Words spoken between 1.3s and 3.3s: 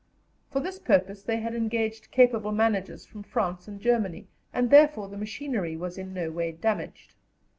had engaged capable managers from